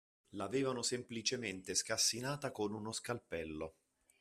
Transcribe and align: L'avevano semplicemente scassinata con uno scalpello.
L'avevano 0.29 0.81
semplicemente 0.81 1.75
scassinata 1.75 2.49
con 2.49 2.73
uno 2.73 2.91
scalpello. 2.91 3.75